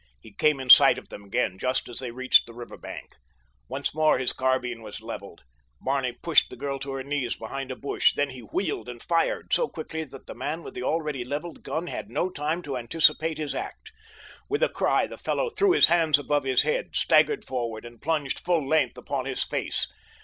[0.19, 3.17] He came in sight of them again, just as they reached the river bank.
[3.67, 5.43] Once more his carbine was leveled.
[5.79, 8.15] Barney pushed the girl to her knees behind a bush.
[8.15, 11.85] Then he wheeled and fired, so quickly that the man with the already leveled gun
[11.85, 13.91] had no time to anticipate his act.
[14.49, 18.39] With a cry the fellow threw his hands above his head, staggered forward and plunged
[18.39, 19.85] full length upon his face.